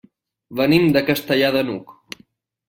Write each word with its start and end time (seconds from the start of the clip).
Venim 0.61 0.87
de 0.95 1.03
Castellar 1.11 1.53
de 1.57 1.63
n'Hug. 1.69 1.95